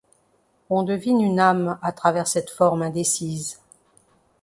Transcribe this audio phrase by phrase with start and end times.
[0.71, 3.59] On devine une âme à travers cette forme indécise.